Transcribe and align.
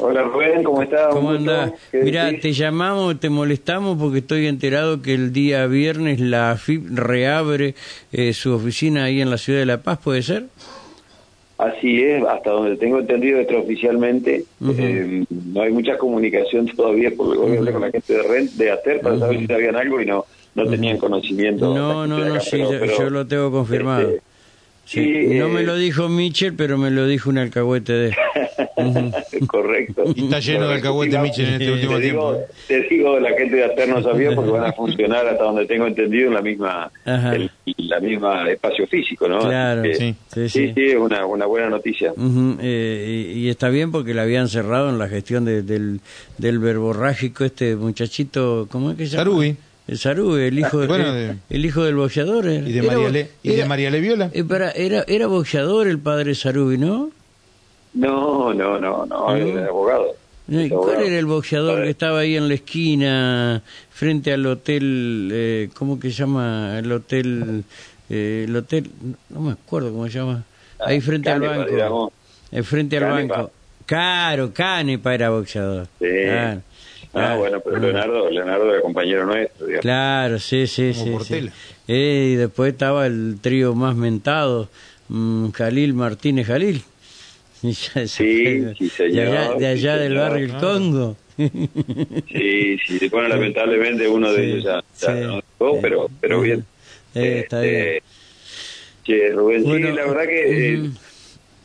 Hola 0.00 0.22
Rubén, 0.22 0.62
¿cómo 0.62 0.82
estás? 0.82 1.08
¿Cómo 1.12 1.30
andás? 1.30 1.72
Mira, 1.92 2.30
te 2.40 2.52
llamamos, 2.52 3.18
te 3.18 3.28
molestamos 3.30 3.98
porque 3.98 4.18
estoy 4.18 4.46
enterado 4.46 5.02
que 5.02 5.12
el 5.14 5.32
día 5.32 5.66
viernes 5.66 6.20
la 6.20 6.52
AFIP 6.52 6.86
reabre 6.90 7.74
eh, 8.12 8.32
su 8.32 8.52
oficina 8.52 9.04
ahí 9.04 9.20
en 9.20 9.28
la 9.30 9.38
ciudad 9.38 9.58
de 9.58 9.66
La 9.66 9.82
Paz, 9.82 9.98
¿puede 9.98 10.22
ser? 10.22 10.44
Así 11.58 12.00
es, 12.00 12.22
hasta 12.24 12.50
donde 12.50 12.76
tengo 12.76 13.00
entendido 13.00 13.40
extraoficialmente. 13.40 14.44
eh, 14.68 15.24
no 15.30 15.62
hay 15.62 15.72
mucha 15.72 15.98
comunicación 15.98 16.66
todavía 16.76 17.10
por 17.16 17.32
el 17.32 17.38
gobierno 17.40 17.72
con 17.72 17.80
la 17.80 17.90
gente 17.90 18.12
de 18.14 18.22
RENT, 18.22 18.52
de 18.52 18.70
ATER, 18.70 19.00
para 19.00 19.18
saber 19.18 19.40
si 19.40 19.46
sabían 19.46 19.74
algo 19.76 20.00
y 20.00 20.06
no 20.06 20.24
no 20.54 20.66
tenían 20.68 20.98
conocimiento. 20.98 21.72
No, 21.72 22.06
no, 22.06 22.18
no, 22.18 22.40
sí, 22.40 22.50
pero- 22.52 22.72
yo, 22.72 22.80
pero, 22.80 22.98
yo 22.98 23.10
lo 23.10 23.26
tengo 23.26 23.50
confirmado. 23.50 24.08
este, 24.10 24.22
Sí, 24.86 25.04
sí, 25.04 25.34
no 25.38 25.46
eh, 25.46 25.50
me 25.50 25.62
lo 25.64 25.76
dijo 25.76 26.08
Mitchell, 26.08 26.54
pero 26.54 26.78
me 26.78 26.90
lo 26.90 27.06
dijo 27.06 27.28
un 27.28 27.36
alcahuete 27.36 27.92
de... 27.92 28.16
Correcto. 29.46 30.04
Y 30.14 30.24
está 30.24 30.40
lleno 30.40 30.68
de 30.68 30.74
alcahuete. 30.74 31.18
Mitchell 31.18 31.46
en 31.46 31.52
este 31.54 31.64
Te 31.66 31.72
último 31.72 31.98
digo, 31.98 32.34
tiempo. 32.36 32.54
te 32.66 32.80
digo, 32.82 33.18
la 33.20 33.30
gente 33.30 33.56
de 33.56 33.64
ATER 33.64 33.88
no 33.88 34.02
sabía 34.02 34.34
porque 34.34 34.50
van 34.50 34.64
a 34.64 34.72
funcionar 34.74 35.26
hasta 35.26 35.44
donde 35.44 35.66
tengo 35.66 35.86
entendido 35.86 36.28
en 36.28 36.34
la 36.34 36.42
misma 36.42 36.90
el, 37.06 37.50
la 37.78 38.00
misma 38.00 38.48
espacio 38.50 38.86
físico, 38.86 39.28
¿no? 39.28 39.40
Claro, 39.40 39.82
que, 39.82 39.94
sí, 39.94 40.14
sí, 40.32 40.48
sí, 40.48 40.66
sí. 40.68 40.72
sí, 40.74 40.82
es 40.90 40.96
una, 40.96 41.24
una 41.26 41.46
buena 41.46 41.68
noticia. 41.68 42.12
Eh, 42.60 43.32
y, 43.34 43.38
y 43.40 43.48
está 43.48 43.68
bien 43.68 43.90
porque 43.92 44.14
la 44.14 44.22
habían 44.22 44.48
cerrado 44.48 44.88
en 44.90 44.98
la 44.98 45.08
gestión 45.08 45.44
de- 45.44 45.62
del, 45.62 46.00
del 46.38 46.58
verborrágico 46.58 47.44
este 47.44 47.76
muchachito, 47.76 48.68
¿cómo 48.70 48.90
es 48.92 48.96
que 48.96 49.06
se 49.06 49.12
llama? 49.16 49.24
Sarubi. 49.30 49.56
El 49.86 49.96
Sarubi, 49.98 50.42
el 50.42 50.58
hijo, 50.58 50.86
Bueno, 50.86 51.06
el, 51.14 51.28
de- 51.28 51.34
el 51.48 51.64
hijo 51.64 51.82
del 51.84 51.94
boxeador. 51.94 52.46
era- 52.46 52.68
Y 52.68 52.72
de 52.72 52.78
era 52.80 52.92
María, 52.92 53.08
Le- 53.08 53.28
y 53.42 53.56
de 53.56 53.64
María 53.64 53.90
Leviola. 53.90 54.30
eh, 54.34 54.44
era, 54.76 55.04
era 55.08 55.26
boxeador 55.26 55.88
el 55.88 55.98
padre 55.98 56.34
Sarubi, 56.34 56.76
¿no? 56.76 57.10
No, 57.94 58.52
no, 58.54 58.78
no, 58.78 59.06
no, 59.06 59.06
No. 59.06 59.36
era 59.36 59.66
abogado. 59.66 60.14
No, 60.46 60.62
¿y 60.62 60.68
¿Cuál 60.68 60.80
abogado. 60.82 61.04
era 61.06 61.18
el 61.18 61.26
boxeador 61.26 61.82
que 61.84 61.90
estaba 61.90 62.20
ahí 62.20 62.36
en 62.36 62.48
la 62.48 62.54
esquina, 62.54 63.62
frente 63.90 64.32
al 64.32 64.46
hotel, 64.46 65.28
eh, 65.32 65.68
¿cómo 65.74 65.98
que 66.00 66.10
se 66.10 66.16
llama? 66.16 66.78
El 66.78 66.90
hotel, 66.92 67.64
eh, 68.08 68.44
el 68.48 68.56
hotel, 68.56 68.90
no 69.30 69.40
me 69.40 69.52
acuerdo 69.52 69.90
cómo 69.92 70.06
se 70.08 70.18
llama, 70.18 70.44
ahí 70.78 71.00
frente 71.00 71.30
al 71.30 71.40
banco. 71.40 71.70
digamos. 71.70 72.12
Eh, 72.50 72.62
frente 72.62 72.96
al 72.96 73.02
Canepa. 73.04 73.36
banco. 73.36 73.50
Claro, 73.84 74.52
Canepa 74.54 75.14
era 75.14 75.30
boxeador. 75.30 75.86
Sí. 75.98 76.06
Claro, 76.24 76.62
Ah, 77.14 77.36
bueno, 77.36 77.58
pero 77.60 77.78
Leonardo, 77.78 78.30
Leonardo 78.30 78.70
era 78.70 78.82
compañero 78.82 79.24
nuestro, 79.24 79.66
digamos. 79.66 79.82
Claro, 79.82 80.38
sí, 80.38 80.66
sí, 80.66 80.92
Como 80.96 81.24
sí. 81.24 81.48
Eh, 81.88 82.30
y 82.32 82.36
después 82.36 82.72
estaba 82.72 83.06
el 83.06 83.38
trío 83.40 83.74
más 83.74 83.96
mentado, 83.96 84.68
mm, 85.08 85.48
Jalil 85.50 85.94
Martínez 85.94 86.46
Jalil. 86.46 86.82
Sí, 88.06 88.60
ya- 88.60 88.74
sí, 88.74 88.88
señor, 88.90 89.12
De 89.12 89.22
allá, 89.22 89.54
de 89.54 89.58
sí, 89.58 89.64
allá 89.64 89.96
del 89.98 90.18
barrio 90.18 90.44
El 90.44 90.56
Congo. 90.58 91.16
Sí, 91.36 92.78
sí, 92.86 93.08
bueno, 93.10 93.28
lamentablemente 93.28 94.08
uno 94.08 94.32
de 94.32 94.44
ellos 94.44 94.64
ya, 94.64 95.14
no 95.14 95.40
dejó, 95.58 95.80
pero, 95.82 96.10
pero 96.20 96.40
bien. 96.40 96.64
Eh, 97.14 97.40
está 97.44 97.64
Este, 97.64 98.02
Rubén, 99.32 99.62
Bueno, 99.64 99.88
sí, 99.88 99.92
la 99.94 100.06
verdad 100.06 100.26
que... 100.26 100.74
eh. 100.74 100.90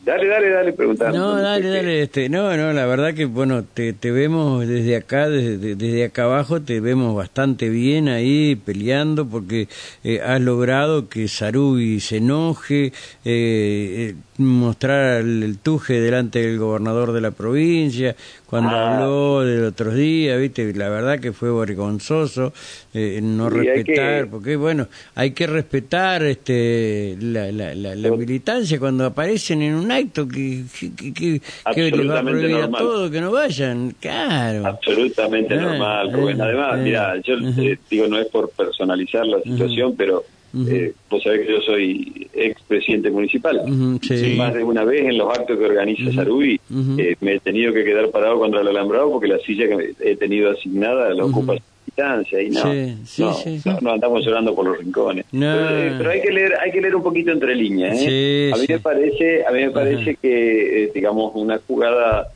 Dale, 0.05 0.27
dale, 0.27 0.49
dale, 0.49 0.73
preguntando. 0.73 1.17
No, 1.17 1.41
dale, 1.41 1.67
dale, 1.69 2.01
este, 2.03 2.29
no, 2.29 2.55
no, 2.57 2.73
la 2.73 2.85
verdad 2.85 3.13
que, 3.13 3.25
bueno, 3.25 3.63
te, 3.63 3.93
te 3.93 4.11
vemos 4.11 4.67
desde 4.67 4.95
acá, 4.95 5.29
desde, 5.29 5.75
desde 5.75 6.03
acá 6.05 6.23
abajo, 6.25 6.61
te 6.61 6.79
vemos 6.79 7.15
bastante 7.15 7.69
bien 7.69 8.07
ahí 8.09 8.55
peleando 8.55 9.25
porque 9.27 9.67
eh, 10.03 10.21
has 10.21 10.41
logrado 10.41 11.09
que 11.09 11.27
Sarubi 11.27 11.99
se 11.99 12.17
enoje, 12.17 12.87
eh, 12.87 12.91
eh, 13.25 14.15
mostrar 14.37 15.21
el, 15.21 15.43
el 15.43 15.57
tuje 15.59 15.99
delante 16.01 16.39
del 16.41 16.57
gobernador 16.57 17.11
de 17.13 17.21
la 17.21 17.31
provincia, 17.31 18.15
cuando 18.47 18.69
Ah. 18.75 18.93
habló 18.93 19.41
del 19.41 19.63
otros 19.65 19.95
días, 19.95 20.39
viste, 20.39 20.73
la 20.73 20.89
verdad 20.89 21.19
que 21.19 21.31
fue 21.33 21.51
vergonzoso 21.51 22.53
eh, 22.93 23.19
no 23.23 23.49
respetar, 23.49 24.23
que- 24.25 24.29
porque 24.29 24.55
bueno, 24.55 24.87
hay 25.15 25.31
que 25.31 25.47
respetar 25.47 26.23
este 26.23 27.17
la, 27.19 27.51
la, 27.51 27.73
la, 27.73 27.95
la 27.95 28.11
militancia 28.11 28.77
cuando 28.79 29.05
aparecen 29.05 29.61
en 29.63 29.73
un 29.75 29.91
acto 29.97 30.27
que, 30.27 30.63
que, 30.79 30.95
que, 30.95 31.13
que- 31.13 31.31
les 31.31 31.41
va 31.41 31.65
a 31.65 31.69
Absolutamente 31.69 32.31
prohibir 32.31 32.55
a 32.55 32.59
normal. 32.61 32.81
todos 32.81 33.11
que 33.11 33.21
no 33.21 33.31
vayan, 33.31 33.95
claro. 33.99 34.65
Absolutamente 34.67 35.53
Eh, 35.53 35.57
normal, 35.57 36.11
Rubén. 36.13 36.41
Además, 36.41 36.75
eh, 36.77 36.81
mira, 36.83 37.21
yo 37.21 37.33
eh, 37.35 37.77
digo, 37.89 38.07
no 38.07 38.19
es 38.19 38.27
por 38.27 38.49
personalizar 38.51 39.25
la 39.25 39.41
situación, 39.41 39.95
pero 39.95 40.23
Ujú. 40.53 40.67
eh, 40.69 40.93
vos 41.09 41.23
sabés 41.23 41.45
que 41.47 41.51
yo 41.53 41.61
soy 41.61 42.27
expresidente 42.33 43.09
municipal. 43.09 43.61
Ujú, 43.65 43.99
sí. 44.03 44.33
Y 44.33 44.37
Más 44.37 44.53
de 44.53 44.63
una 44.63 44.83
vez 44.83 45.05
en 45.05 45.17
los 45.17 45.29
actos 45.35 45.57
que 45.57 45.65
organiza 45.65 46.11
Sarubi, 46.13 46.59
Ujú. 46.69 46.95
eh, 46.99 47.15
me 47.21 47.35
he 47.35 47.39
tenido 47.39 47.73
que 47.73 47.83
quedar 47.83 48.09
parado 48.11 48.37
contra 48.39 48.61
el 48.61 48.67
alambrado 48.67 49.11
porque 49.11 49.27
la 49.27 49.39
silla 49.39 49.65
que 49.67 49.93
he 49.99 50.15
tenido 50.15 50.51
asignada 50.51 51.09
la 51.13 51.25
ocupa 51.25 51.55
distancia 51.95 52.41
y 52.41 52.49
no, 52.49 52.61
Sí, 52.71 52.97
sí, 53.05 53.21
no, 53.21 53.33
sí. 53.33 53.61
no, 53.65 53.79
no 53.81 53.91
andamos 53.93 54.25
llorando 54.25 54.55
por 54.55 54.65
los 54.65 54.77
rincones. 54.79 55.25
No. 55.31 55.53
Pero, 55.55 55.69
eh, 55.77 55.93
pero 55.97 56.09
hay 56.09 56.21
que 56.21 56.31
leer, 56.31 56.53
hay 56.59 56.71
que 56.71 56.81
leer 56.81 56.95
un 56.95 57.03
poquito 57.03 57.31
entre 57.31 57.55
líneas. 57.55 57.97
¿eh? 58.01 58.51
A 58.53 58.57
mí 58.57 58.65
me 58.67 58.79
parece, 58.79 59.45
a 59.45 59.51
mí 59.51 59.59
me 59.61 59.71
parece 59.71 60.15
que, 60.15 60.83
eh, 60.85 60.91
digamos, 60.93 61.31
una 61.35 61.59
jugada 61.65 62.27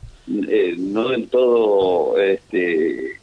eh, 0.48 0.74
no 0.78 1.08
del 1.08 1.28
todo, 1.28 2.18
este, 2.20 3.06
eh, 3.12 3.16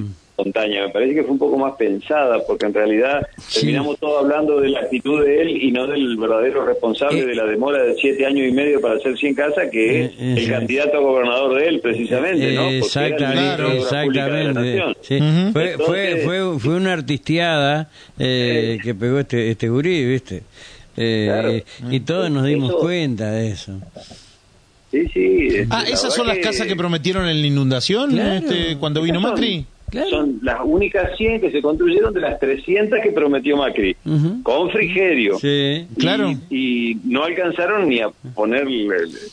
Ujú. 0.00 0.06
Espontánea. 0.36 0.86
Me 0.86 0.92
parece 0.92 1.14
que 1.14 1.22
fue 1.22 1.32
un 1.32 1.38
poco 1.38 1.56
más 1.58 1.72
pensada, 1.76 2.38
porque 2.46 2.66
en 2.66 2.74
realidad 2.74 3.26
Sí. 3.48 3.60
terminamos 3.60 3.98
todos 3.98 4.22
hablando 4.22 4.60
de 4.60 4.68
la 4.68 4.80
actitud 4.80 5.24
de 5.24 5.40
él 5.42 5.48
y 5.62 5.72
no 5.72 5.86
del 5.86 6.16
verdadero 6.16 6.64
responsable 6.66 7.20
Eh. 7.20 7.26
de 7.26 7.34
la 7.34 7.44
demora 7.46 7.82
de 7.82 7.94
siete 7.94 8.26
años 8.26 8.46
y 8.48 8.52
medio 8.52 8.80
para 8.80 8.96
hacer 8.96 9.16
100 9.16 9.34
casas, 9.34 9.68
que 9.72 10.04
es 10.04 10.10
Eh, 10.10 10.14
eh, 10.18 10.34
el 10.36 10.44
sí. 10.44 10.50
candidato 10.50 10.98
a 10.98 11.00
gobernador 11.00 11.58
de 11.58 11.68
él, 11.68 11.80
precisamente, 11.80 12.52
¿no? 12.52 12.62
Porque 12.62 12.66
era 12.66 12.68
el 12.68 12.76
Exactamente, 12.82 13.62
de 13.62 13.68
la 13.68 13.74
exactamente. 13.74 14.82
Fue, 15.52 15.70
Entonces- 15.72 15.86
fue, 15.86 16.16
fue, 16.24 16.58
fue 16.60 16.76
una 16.76 16.92
artisteada 16.92 17.90
eh, 18.18 18.78
que 18.82 18.94
pegó 18.94 19.18
este, 19.18 19.50
este 19.50 19.68
gurí, 19.68 20.04
¿viste? 20.04 20.42
Eh, 20.98 21.26
Claro. 21.28 21.92
Y 21.94 22.00
todos 22.00 22.30
nos 22.30 22.44
dimos 22.46 22.70
Eso- 22.70 22.78
cuenta 22.78 23.30
de 23.30 23.48
eso. 23.50 23.72
Sí, 24.90 25.02
sí. 25.12 25.46
este, 25.48 25.66
Ah, 25.70 25.84
¿esas 25.88 26.14
son 26.14 26.26
las 26.26 26.38
casas 26.38 26.66
que 26.66 26.76
prometieron 26.76 27.28
en 27.28 27.40
la 27.40 27.46
inundación 27.46 28.10
Claro. 28.12 28.34
este, 28.34 28.76
cuando 28.78 29.02
vino 29.02 29.20
Macri? 29.20 29.66
Claro. 29.90 30.10
Son 30.10 30.38
las 30.42 30.58
únicas 30.64 31.16
100 31.16 31.40
que 31.40 31.50
se 31.52 31.62
construyeron 31.62 32.12
de 32.12 32.20
las 32.20 32.38
300 32.40 32.98
que 33.02 33.12
prometió 33.12 33.56
Macri, 33.56 33.96
Ujú. 34.04 34.42
con 34.42 34.70
frigerio. 34.70 35.38
Sí. 35.38 35.86
Claro. 35.98 36.32
Y, 36.50 36.90
y 36.92 36.94
no 37.04 37.22
alcanzaron 37.24 37.88
ni 37.88 38.00
a 38.00 38.08
ponerle, 38.34 38.86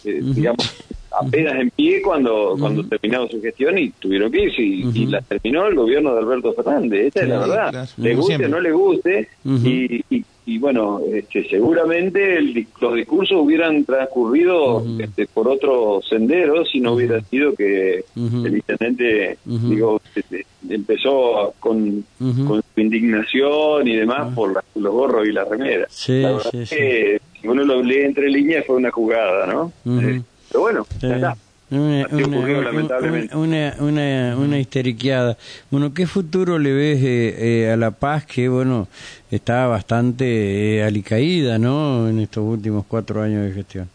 eh, 0.05 0.19
digamos, 0.21 0.75
apenas 1.19 1.55
en 1.59 1.69
pie 1.71 2.01
cuando 2.01 2.55
cuando 2.59 2.83
terminó 2.85 3.27
su 3.27 3.41
gestión 3.41 3.77
y 3.77 3.89
tuvieron 3.91 4.31
que 4.31 4.43
irse. 4.43 4.61
Y, 4.61 4.83
y 4.93 5.05
las 5.07 5.25
terminó 5.27 5.67
el 5.67 5.75
gobierno 5.75 6.13
de 6.13 6.19
Alberto 6.19 6.53
Fernández. 6.53 7.07
Esa 7.15 7.21
es 7.23 7.29
la 7.29 7.43
Sí, 7.43 7.49
verdad. 7.49 7.69
claro. 7.71 7.87
Le 7.97 8.15
guste 8.15 8.21
o 8.23 8.27
siempre. 8.27 8.49
no 8.49 8.59
le 8.61 8.71
guste. 8.71 9.27
Y, 9.45 10.03
y, 10.15 10.25
y 10.45 10.57
bueno, 10.57 10.99
este, 11.13 11.47
seguramente 11.49 12.37
el 12.37 12.67
los 12.81 12.95
discursos 12.95 13.37
hubieran 13.39 13.85
transcurrido 13.85 14.83
este, 14.99 15.25
por 15.27 15.47
otro 15.47 16.01
sendero 16.07 16.65
si 16.65 16.81
no 16.81 16.93
hubiera 16.93 17.21
sido 17.21 17.53
que 17.55 18.03
el 18.15 18.55
intendente, 18.55 19.37
digo, 19.45 20.01
este, 20.13 20.45
empezó 20.69 21.53
con, 21.59 22.03
con 22.19 22.61
su 22.73 22.81
indignación 22.81 23.87
y 23.87 23.95
demás 23.95 24.33
por 24.33 24.53
la- 24.53 24.63
los 24.75 24.91
gorros 24.93 25.27
y 25.27 25.31
las 25.31 25.47
remeras. 25.47 25.87
Sí, 25.93 26.21
la 26.21 26.39
sí, 26.39 26.65
sí. 26.65 26.75
que 26.75 27.21
si 27.41 27.47
uno 27.47 27.63
lo 27.63 27.81
lee 27.81 28.01
entre 28.01 28.29
líneas 28.29 28.65
fue 28.65 28.75
una 28.77 28.91
jugada, 28.91 29.45
¿no? 29.47 29.71
Eh, 30.01 30.21
pero 30.53 30.61
bueno, 30.61 30.85
Sí. 31.01 31.07
ya 31.09 31.15
está. 31.15 31.37
Una, 31.71 32.05
ocurrió, 32.05 32.59
una, 32.59 33.35
una, 33.35 33.75
una, 33.79 34.37
una 34.37 34.59
histeriqueada. 34.59 35.35
Bueno, 35.71 35.91
¿qué 35.91 36.05
futuro 36.05 36.59
le 36.59 36.71
ves 36.71 36.99
eh, 37.03 37.35
eh, 37.65 37.71
a 37.71 37.77
La 37.77 37.89
Paz 37.89 38.27
que, 38.27 38.47
bueno, 38.47 38.87
está 39.31 39.65
bastante 39.65 40.77
eh, 40.77 40.83
alicaída, 40.83 41.57
¿no? 41.57 42.07
En 42.09 42.19
estos 42.19 42.43
últimos 42.43 42.85
cuatro 42.87 43.23
años 43.23 43.45
de 43.47 43.53
gestión. 43.53 43.89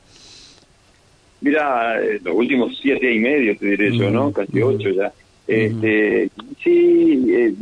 Mira, 1.41 2.03
eh, 2.03 2.19
los 2.25 2.35
últimos 2.35 2.77
siete 2.83 3.15
y 3.15 3.21
medio, 3.21 3.57
te 3.57 3.67
diré 3.67 3.97
yo, 3.97 4.11
¿no? 4.11 4.33
Casi 4.33 4.61
ocho 4.61 4.89
ya. 4.91 5.13
Este, 5.47 6.31
sí, 6.65 7.27
eh, 7.29 7.55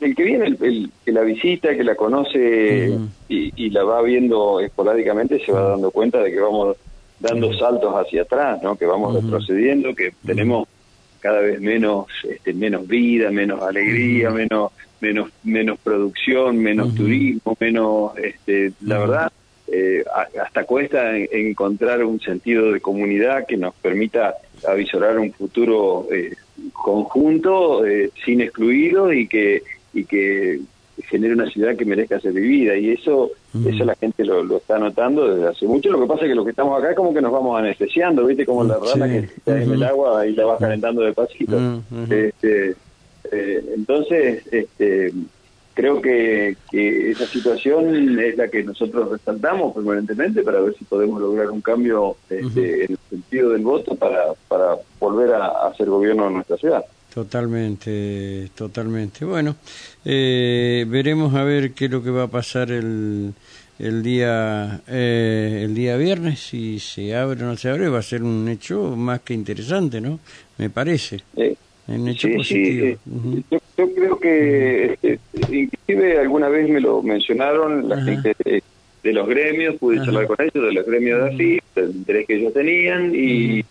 el 0.00 0.14
que 0.14 0.22
viene, 0.22 0.46
el, 0.46 0.58
el 0.60 0.90
que 1.06 1.12
la 1.12 1.22
visita, 1.22 1.74
que 1.74 1.84
la 1.84 1.94
conoce 1.94 2.98
y, 3.30 3.52
y 3.56 3.70
la 3.70 3.82
va 3.84 4.02
viendo 4.02 4.60
esporádicamente, 4.60 5.42
se 5.44 5.52
va 5.52 5.70
dando 5.70 5.90
cuenta 5.90 6.22
de 6.22 6.30
que 6.30 6.38
vamos 6.40 6.76
dando 7.20 7.52
saltos 7.54 7.94
hacia 7.94 8.22
atrás, 8.22 8.62
¿no? 8.62 8.76
Que 8.76 8.86
vamos 8.86 9.14
retrocediendo, 9.22 9.94
que 9.94 10.12
tenemos 10.24 10.66
cada 11.20 11.40
vez 11.40 11.60
menos 11.60 12.06
este, 12.28 12.52
menos 12.54 12.88
vida, 12.88 13.30
menos 13.30 13.62
alegría, 13.62 14.30
menos 14.30 14.72
menos 15.00 15.30
menos 15.44 15.78
producción, 15.78 16.58
menos 16.58 16.94
turismo, 16.94 17.56
menos 17.60 18.16
este, 18.18 18.72
la 18.82 18.98
verdad 18.98 19.32
eh, 19.72 20.02
hasta 20.42 20.64
cuesta 20.64 21.16
en- 21.16 21.28
encontrar 21.30 22.04
un 22.04 22.20
sentido 22.20 22.72
de 22.72 22.80
comunidad 22.80 23.46
que 23.46 23.56
nos 23.56 23.72
permita 23.74 24.34
avisorar 24.66 25.18
un 25.18 25.32
futuro 25.32 26.06
eh, 26.12 26.34
conjunto 26.72 27.86
eh, 27.86 28.10
sin 28.24 28.40
excluidos 28.40 29.14
y 29.14 29.26
que 29.28 29.62
y 29.94 30.04
que 30.04 30.60
genere 31.10 31.34
una 31.34 31.50
ciudad 31.50 31.76
que 31.76 31.84
merezca 31.84 32.20
ser 32.20 32.32
vivida 32.32 32.76
y 32.76 32.90
eso 32.90 33.30
eso 33.66 33.84
la 33.84 33.96
gente 33.96 34.24
lo, 34.24 34.44
lo, 34.44 34.58
está 34.58 34.78
notando 34.78 35.34
desde 35.34 35.48
hace 35.48 35.66
mucho. 35.66 35.90
Lo 35.90 36.00
que 36.00 36.06
pasa 36.06 36.22
es 36.22 36.28
que 36.28 36.34
los 36.36 36.44
que 36.44 36.52
estamos 36.52 36.78
acá 36.78 36.94
como 36.94 37.12
que 37.12 37.20
nos 37.20 37.32
vamos 37.32 37.58
anestesiando, 37.58 38.24
¿viste? 38.24 38.46
Como 38.46 38.62
la 38.62 38.78
rana 38.78 39.08
que 39.08 39.18
está 39.18 39.60
en 39.60 39.72
el 39.72 39.82
agua 39.82 40.24
y 40.26 40.34
la 40.34 40.46
va 40.46 40.58
calentando 40.58 41.02
despacito. 41.02 41.82
este, 42.08 42.76
eh, 43.32 43.64
entonces, 43.74 44.44
este, 44.52 45.12
creo 45.74 46.00
que, 46.00 46.56
que, 46.70 47.10
esa 47.10 47.26
situación 47.26 48.18
es 48.20 48.36
la 48.36 48.48
que 48.48 48.62
nosotros 48.62 49.10
resaltamos 49.10 49.74
permanentemente 49.74 50.42
para 50.42 50.60
ver 50.60 50.74
si 50.76 50.84
podemos 50.84 51.20
lograr 51.20 51.50
un 51.50 51.60
cambio 51.60 52.16
este, 52.28 52.84
en 52.84 52.92
el 52.92 52.98
sentido 53.08 53.50
del 53.50 53.62
voto 53.62 53.94
para, 53.94 54.34
para 54.48 54.76
volver 54.98 55.34
a, 55.34 55.68
hacer 55.68 55.88
gobierno 55.88 56.28
en 56.28 56.34
nuestra 56.34 56.56
ciudad. 56.56 56.84
Totalmente, 57.12 58.50
totalmente. 58.54 59.24
Bueno, 59.24 59.56
eh, 60.04 60.84
veremos 60.88 61.34
a 61.34 61.42
ver 61.42 61.72
qué 61.72 61.86
es 61.86 61.90
lo 61.90 62.02
que 62.02 62.10
va 62.10 62.24
a 62.24 62.28
pasar 62.28 62.70
el, 62.70 63.32
el 63.80 64.02
día 64.02 64.80
eh, 64.86 65.62
el 65.64 65.74
día 65.74 65.96
viernes 65.96 66.38
si 66.38 66.78
se 66.78 67.16
abre 67.16 67.42
o 67.42 67.46
no 67.46 67.56
se 67.56 67.68
abre. 67.68 67.88
Va 67.88 67.98
a 67.98 68.02
ser 68.02 68.22
un 68.22 68.48
hecho 68.48 68.94
más 68.96 69.20
que 69.20 69.34
interesante, 69.34 70.00
¿no? 70.00 70.20
Me 70.58 70.70
parece. 70.70 71.20
Eh, 71.36 71.56
sí, 72.16 72.44
Sí, 72.44 72.80
eh, 72.80 72.98
yo, 73.50 73.94
creo 73.94 74.18
que 74.20 74.92
este, 74.92 75.18
inclusive 75.50 76.18
alguna 76.18 76.48
vez 76.48 76.68
me 76.68 76.80
lo 76.80 77.02
mencionaron 77.02 77.88
la 77.88 78.00
gente 78.02 78.36
de, 78.44 78.62
los 79.12 79.26
gremios, 79.26 79.76
pude 79.76 79.96
charlar 79.96 80.26
con 80.28 80.36
ellos, 80.40 80.64
de 80.64 80.72
los 80.72 80.86
gremios 80.86 81.24
de 81.24 81.28
así, 81.28 81.58
del 81.74 81.90
interés 81.90 82.26
que 82.26 82.36
ellos 82.36 82.52
tenían 82.52 83.12
y, 83.14 83.64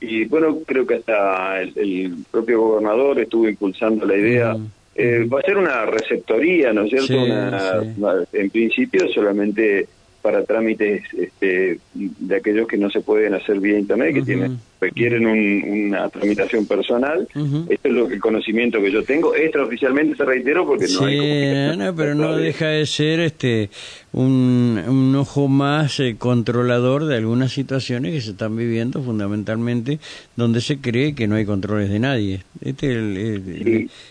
y 0.00 0.24
bueno, 0.26 0.58
creo 0.66 0.86
que 0.86 0.96
hasta 0.96 1.62
el, 1.62 2.16
propio 2.30 2.60
gobernador 2.60 3.20
estuvo 3.20 3.48
impulsando 3.48 4.06
la 4.06 4.16
idea. 4.16 4.56
Eh, 4.94 5.28
va 5.30 5.40
a 5.40 5.42
ser 5.42 5.58
una 5.58 5.84
receptoría, 5.84 6.72
¿no 6.72 6.84
es 6.84 6.90
cierto? 6.90 7.22
una, 7.22 7.84
en 8.32 8.50
principio 8.50 9.08
solamente 9.12 9.86
para 10.22 10.42
trámites 10.44 11.04
este, 11.14 11.78
de 11.94 12.36
aquellos 12.36 12.66
que 12.66 12.76
no 12.76 12.90
se 12.90 13.00
pueden 13.00 13.34
hacer 13.34 13.60
vía 13.60 13.78
internet, 13.78 14.14
que 14.14 14.22
tienen 14.22 14.58
requieren 14.80 15.26
una 15.26 16.08
tramitación 16.08 16.66
personal. 16.66 17.26
Esto 17.68 17.88
es 17.88 17.94
lo 17.94 18.08
que 18.08 18.14
el 18.14 18.20
conocimiento 18.20 18.80
que 18.80 18.90
yo 18.90 19.02
tengo. 19.04 19.34
Extraoficialmente 19.34 20.16
se 20.16 20.24
reitero 20.24 20.66
porque 20.66 20.86
no 20.88 21.06
hay 21.06 21.76
no, 21.76 21.94
pero 21.94 22.14
no 22.14 22.36
deja 22.36 22.68
de 22.68 22.86
ser 22.86 23.20
este 23.20 23.70
un, 24.12 24.82
un 24.86 25.14
ojo 25.16 25.48
más 25.48 26.00
eh, 26.00 26.16
controlador 26.18 27.04
de 27.06 27.16
algunas 27.16 27.52
situaciones 27.52 28.12
que 28.12 28.20
se 28.20 28.30
están 28.30 28.56
viviendo 28.56 29.02
fundamentalmente 29.02 29.98
donde 30.36 30.60
se 30.60 30.78
cree 30.78 31.14
que 31.14 31.26
no 31.26 31.36
hay 31.36 31.44
controles 31.44 31.90
de 31.90 31.98
nadie. 31.98 32.40
Este 32.62 32.90
es 32.90 32.96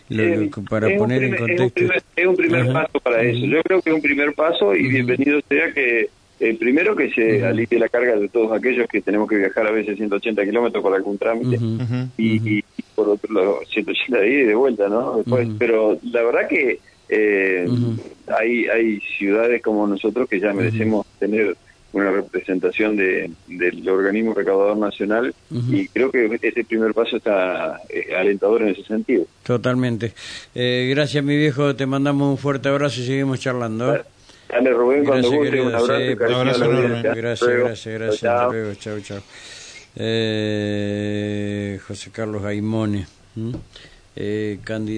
el, 0.09 0.51
para 0.69 0.95
poner 0.97 1.23
en 1.23 1.35
contexto. 1.35 1.93
Es 2.15 2.25
un 2.25 2.35
primer, 2.35 2.71
paso 2.71 2.99
para 3.01 3.23
eso. 3.23 3.45
Yo 3.45 3.61
creo 3.63 3.81
que 3.81 3.89
es 3.89 3.95
un 3.95 4.01
primer 4.01 4.33
paso 4.33 4.75
y 4.75 4.87
bienvenido 4.87 5.39
sea 5.49 5.71
que 5.71 6.09
eh, 6.39 6.55
primero 6.59 6.95
que 6.95 7.09
se 7.11 7.45
alivie 7.45 7.79
la 7.79 7.87
carga 7.87 8.17
de 8.17 8.27
todos 8.27 8.51
aquellos 8.51 8.87
que 8.87 9.01
tenemos 9.01 9.29
que 9.29 9.37
viajar 9.37 9.67
a 9.67 9.71
veces 9.71 9.95
180 9.95 10.43
kilómetros 10.43 10.83
por 10.83 10.93
algún 10.93 11.17
trámite 11.17 11.57
y, 12.17 12.61
por 12.93 13.09
otro 13.09 13.33
lado 13.33 13.59
180 13.69 14.19
de 14.19 14.29
ida 14.29 14.41
y 14.41 14.45
de 14.45 14.55
vuelta, 14.55 14.89
¿no? 14.89 15.17
Después, 15.17 15.47
Pero 15.57 15.97
la 16.11 16.23
verdad 16.23 16.47
que 16.49 16.79
eh, 17.07 17.67
hay, 18.27 18.67
hay 18.67 18.99
ciudades 19.17 19.61
como 19.61 19.87
nosotros 19.87 20.27
que 20.27 20.39
ya 20.39 20.51
merecemos 20.51 21.05
tener 21.19 21.55
una 21.93 22.11
representación 22.11 22.97
de, 22.97 23.31
del 23.47 23.87
organismo 23.87 24.33
recaudador 24.33 24.75
nacional 24.75 25.33
y 25.49 25.87
creo 25.87 26.11
que 26.11 26.37
ese 26.41 26.65
primer 26.65 26.93
paso 26.93 27.15
está 27.15 27.79
eh, 27.87 28.13
alentador 28.13 28.63
en 28.63 28.69
ese 28.69 28.83
sentido. 28.83 29.25
Totalmente. 29.43 30.13
gracias 30.53 31.23
mi 31.23 31.37
viejo, 31.37 31.77
te 31.77 31.85
mandamos 31.85 32.29
un 32.29 32.37
fuerte 32.37 32.67
abrazo 32.67 32.99
y 32.99 33.05
seguimos 33.05 33.39
charlando. 33.39 34.03
Dale, 34.49 34.71
Rubén, 34.73 35.05
cuando 35.05 35.31
guste, 35.31 35.61
un 35.61 35.73
abrazo. 35.75 35.93
un 35.95 36.33
abrazo 36.33 36.65
enorme. 36.65 37.01
Gracias, 37.15 37.49
gracias, 37.49 37.93
gracias. 37.93 38.21
Chao, 38.21 38.75
chao. 38.75 38.99
chao. 38.99 39.19
Eh, 39.95 41.79
José 41.87 42.11
Carlos 42.11 42.43
Gaimone, 42.43 43.07
eh, 44.15 44.59
candidato. 44.63 44.93